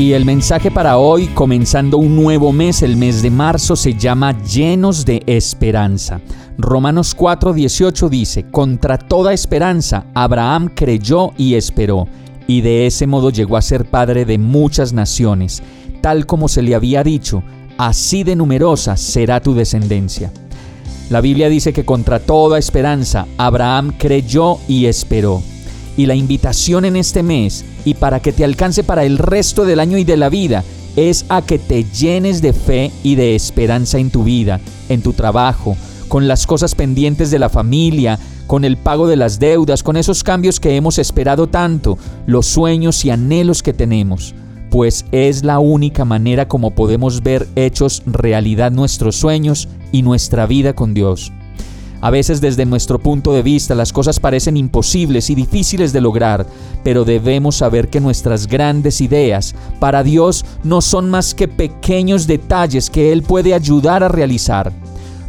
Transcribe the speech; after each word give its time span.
Y 0.00 0.14
el 0.14 0.24
mensaje 0.24 0.70
para 0.70 0.96
hoy, 0.96 1.26
comenzando 1.26 1.98
un 1.98 2.16
nuevo 2.16 2.54
mes, 2.54 2.80
el 2.80 2.96
mes 2.96 3.20
de 3.20 3.28
marzo, 3.28 3.76
se 3.76 3.92
llama 3.92 4.32
Llenos 4.42 5.04
de 5.04 5.22
Esperanza. 5.26 6.22
Romanos 6.56 7.14
4:18 7.14 8.08
dice, 8.08 8.44
Contra 8.50 8.96
toda 8.96 9.34
esperanza, 9.34 10.06
Abraham 10.14 10.70
creyó 10.74 11.32
y 11.36 11.54
esperó, 11.54 12.08
y 12.46 12.62
de 12.62 12.86
ese 12.86 13.06
modo 13.06 13.28
llegó 13.28 13.58
a 13.58 13.62
ser 13.62 13.90
padre 13.90 14.24
de 14.24 14.38
muchas 14.38 14.94
naciones, 14.94 15.62
tal 16.00 16.24
como 16.24 16.48
se 16.48 16.62
le 16.62 16.74
había 16.74 17.04
dicho, 17.04 17.42
así 17.76 18.24
de 18.24 18.36
numerosa 18.36 18.96
será 18.96 19.42
tu 19.42 19.52
descendencia. 19.52 20.32
La 21.10 21.20
Biblia 21.20 21.50
dice 21.50 21.74
que 21.74 21.84
contra 21.84 22.20
toda 22.20 22.58
esperanza, 22.58 23.26
Abraham 23.36 23.92
creyó 23.98 24.60
y 24.66 24.86
esperó. 24.86 25.42
Y 25.96 26.06
la 26.06 26.14
invitación 26.14 26.84
en 26.84 26.96
este 26.96 27.22
mes 27.22 27.64
y 27.84 27.94
para 27.94 28.20
que 28.20 28.32
te 28.32 28.44
alcance 28.44 28.84
para 28.84 29.04
el 29.04 29.18
resto 29.18 29.64
del 29.64 29.80
año 29.80 29.98
y 29.98 30.04
de 30.04 30.16
la 30.16 30.28
vida 30.28 30.64
es 30.96 31.24
a 31.28 31.42
que 31.42 31.58
te 31.58 31.84
llenes 31.84 32.42
de 32.42 32.52
fe 32.52 32.90
y 33.02 33.14
de 33.14 33.34
esperanza 33.34 33.98
en 33.98 34.10
tu 34.10 34.24
vida, 34.24 34.60
en 34.88 35.02
tu 35.02 35.12
trabajo, 35.12 35.76
con 36.08 36.26
las 36.26 36.46
cosas 36.46 36.74
pendientes 36.74 37.30
de 37.30 37.38
la 37.38 37.48
familia, 37.48 38.18
con 38.46 38.64
el 38.64 38.76
pago 38.76 39.06
de 39.06 39.16
las 39.16 39.38
deudas, 39.38 39.82
con 39.82 39.96
esos 39.96 40.24
cambios 40.24 40.58
que 40.58 40.74
hemos 40.74 40.98
esperado 40.98 41.46
tanto, 41.46 41.98
los 42.26 42.46
sueños 42.46 43.04
y 43.04 43.10
anhelos 43.10 43.62
que 43.62 43.72
tenemos, 43.72 44.34
pues 44.70 45.04
es 45.12 45.44
la 45.44 45.60
única 45.60 46.04
manera 46.04 46.48
como 46.48 46.72
podemos 46.72 47.22
ver 47.22 47.46
hechos 47.54 48.02
realidad 48.06 48.72
nuestros 48.72 49.16
sueños 49.16 49.68
y 49.92 50.02
nuestra 50.02 50.46
vida 50.46 50.72
con 50.72 50.94
Dios. 50.94 51.32
A 52.02 52.08
veces 52.10 52.40
desde 52.40 52.64
nuestro 52.64 52.98
punto 52.98 53.32
de 53.32 53.42
vista 53.42 53.74
las 53.74 53.92
cosas 53.92 54.18
parecen 54.20 54.56
imposibles 54.56 55.28
y 55.28 55.34
difíciles 55.34 55.92
de 55.92 56.00
lograr, 56.00 56.46
pero 56.82 57.04
debemos 57.04 57.56
saber 57.56 57.88
que 57.88 58.00
nuestras 58.00 58.46
grandes 58.46 59.02
ideas 59.02 59.54
para 59.80 60.02
Dios 60.02 60.46
no 60.64 60.80
son 60.80 61.10
más 61.10 61.34
que 61.34 61.46
pequeños 61.46 62.26
detalles 62.26 62.88
que 62.88 63.12
Él 63.12 63.22
puede 63.22 63.52
ayudar 63.52 64.02
a 64.02 64.08
realizar. 64.08 64.72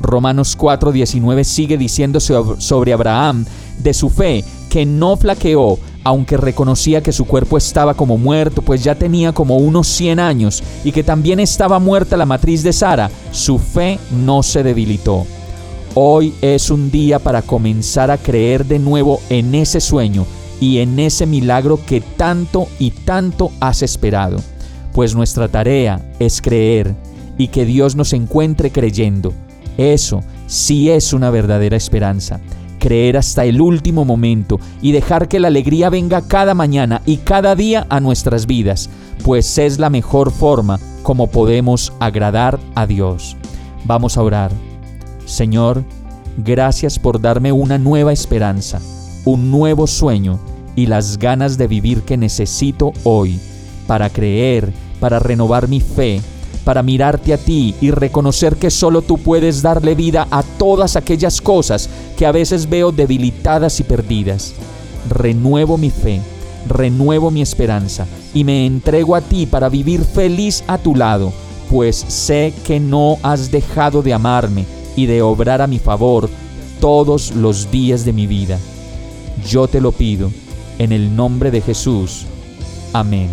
Romanos 0.00 0.58
4:19 0.58 1.44
sigue 1.44 1.78
diciendo 1.78 2.18
sobre 2.20 2.92
Abraham 2.92 3.44
de 3.78 3.94
su 3.94 4.10
fe 4.10 4.44
que 4.68 4.84
no 4.84 5.16
flaqueó, 5.16 5.78
aunque 6.02 6.36
reconocía 6.36 7.00
que 7.00 7.12
su 7.12 7.26
cuerpo 7.26 7.56
estaba 7.56 7.94
como 7.94 8.18
muerto, 8.18 8.60
pues 8.60 8.82
ya 8.82 8.94
tenía 8.96 9.32
como 9.32 9.56
unos 9.56 9.86
100 9.86 10.18
años, 10.18 10.62
y 10.84 10.92
que 10.92 11.04
también 11.04 11.40
estaba 11.40 11.78
muerta 11.78 12.16
la 12.16 12.26
matriz 12.26 12.62
de 12.62 12.72
Sara, 12.72 13.10
su 13.30 13.58
fe 13.58 13.98
no 14.10 14.42
se 14.42 14.62
debilitó. 14.62 15.26
Hoy 15.98 16.34
es 16.42 16.68
un 16.68 16.90
día 16.90 17.18
para 17.18 17.40
comenzar 17.40 18.10
a 18.10 18.18
creer 18.18 18.66
de 18.66 18.78
nuevo 18.78 19.18
en 19.30 19.54
ese 19.54 19.80
sueño 19.80 20.26
y 20.60 20.80
en 20.80 20.98
ese 20.98 21.24
milagro 21.24 21.80
que 21.86 22.02
tanto 22.02 22.68
y 22.78 22.90
tanto 22.90 23.50
has 23.60 23.80
esperado. 23.80 24.36
Pues 24.92 25.14
nuestra 25.14 25.48
tarea 25.48 26.06
es 26.18 26.42
creer 26.42 26.94
y 27.38 27.48
que 27.48 27.64
Dios 27.64 27.96
nos 27.96 28.12
encuentre 28.12 28.70
creyendo. 28.70 29.32
Eso 29.78 30.20
sí 30.46 30.90
es 30.90 31.14
una 31.14 31.30
verdadera 31.30 31.78
esperanza. 31.78 32.40
Creer 32.78 33.16
hasta 33.16 33.46
el 33.46 33.62
último 33.62 34.04
momento 34.04 34.60
y 34.82 34.92
dejar 34.92 35.28
que 35.28 35.40
la 35.40 35.48
alegría 35.48 35.88
venga 35.88 36.28
cada 36.28 36.52
mañana 36.52 37.00
y 37.06 37.16
cada 37.16 37.56
día 37.56 37.86
a 37.88 38.00
nuestras 38.00 38.46
vidas, 38.46 38.90
pues 39.24 39.56
es 39.56 39.78
la 39.78 39.88
mejor 39.88 40.30
forma 40.30 40.78
como 41.02 41.28
podemos 41.28 41.94
agradar 42.00 42.60
a 42.74 42.86
Dios. 42.86 43.34
Vamos 43.86 44.18
a 44.18 44.22
orar. 44.22 44.75
Señor, 45.26 45.82
gracias 46.38 47.00
por 47.00 47.20
darme 47.20 47.50
una 47.50 47.78
nueva 47.78 48.12
esperanza, 48.12 48.80
un 49.24 49.50
nuevo 49.50 49.88
sueño 49.88 50.38
y 50.76 50.86
las 50.86 51.18
ganas 51.18 51.58
de 51.58 51.66
vivir 51.66 52.02
que 52.02 52.16
necesito 52.16 52.92
hoy 53.02 53.40
para 53.88 54.08
creer, 54.08 54.72
para 55.00 55.18
renovar 55.18 55.66
mi 55.66 55.80
fe, 55.80 56.20
para 56.64 56.84
mirarte 56.84 57.34
a 57.34 57.38
ti 57.38 57.74
y 57.80 57.90
reconocer 57.90 58.54
que 58.54 58.70
solo 58.70 59.02
tú 59.02 59.18
puedes 59.18 59.62
darle 59.62 59.96
vida 59.96 60.28
a 60.30 60.44
todas 60.44 60.94
aquellas 60.94 61.40
cosas 61.40 61.90
que 62.16 62.24
a 62.24 62.30
veces 62.30 62.68
veo 62.68 62.92
debilitadas 62.92 63.80
y 63.80 63.82
perdidas. 63.82 64.54
Renuevo 65.10 65.76
mi 65.76 65.90
fe, 65.90 66.20
renuevo 66.68 67.32
mi 67.32 67.42
esperanza 67.42 68.06
y 68.32 68.44
me 68.44 68.64
entrego 68.64 69.16
a 69.16 69.22
ti 69.22 69.46
para 69.46 69.68
vivir 69.68 70.04
feliz 70.04 70.62
a 70.68 70.78
tu 70.78 70.94
lado, 70.94 71.32
pues 71.68 71.96
sé 71.96 72.54
que 72.64 72.78
no 72.78 73.18
has 73.24 73.50
dejado 73.50 74.02
de 74.02 74.14
amarme 74.14 74.75
y 74.96 75.06
de 75.06 75.22
obrar 75.22 75.62
a 75.62 75.66
mi 75.66 75.78
favor 75.78 76.28
todos 76.80 77.34
los 77.34 77.70
días 77.70 78.04
de 78.04 78.12
mi 78.12 78.26
vida. 78.26 78.58
Yo 79.46 79.68
te 79.68 79.80
lo 79.80 79.92
pido, 79.92 80.32
en 80.78 80.92
el 80.92 81.14
nombre 81.14 81.50
de 81.50 81.60
Jesús. 81.60 82.24
Amén. 82.92 83.28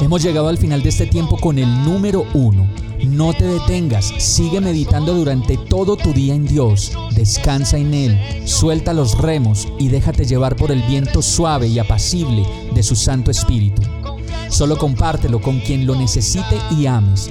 Hemos 0.00 0.22
llegado 0.22 0.48
al 0.48 0.58
final 0.58 0.82
de 0.82 0.90
este 0.90 1.06
tiempo 1.06 1.38
con 1.38 1.58
el 1.58 1.84
número 1.84 2.26
uno. 2.34 2.68
No 3.06 3.32
te 3.32 3.44
detengas, 3.44 4.12
sigue 4.18 4.60
meditando 4.60 5.14
durante 5.14 5.56
todo 5.56 5.96
tu 5.96 6.12
día 6.12 6.34
en 6.34 6.46
Dios, 6.46 6.92
descansa 7.14 7.76
en 7.76 7.94
Él, 7.94 8.18
suelta 8.46 8.92
los 8.92 9.18
remos 9.18 9.68
y 9.78 9.88
déjate 9.88 10.24
llevar 10.24 10.56
por 10.56 10.72
el 10.72 10.82
viento 10.82 11.22
suave 11.22 11.68
y 11.68 11.78
apacible 11.78 12.44
de 12.74 12.82
su 12.82 12.96
Santo 12.96 13.30
Espíritu. 13.30 13.82
Solo 14.48 14.76
compártelo 14.76 15.40
con 15.40 15.60
quien 15.60 15.86
lo 15.86 15.94
necesite 15.94 16.56
y 16.76 16.86
ames 16.86 17.30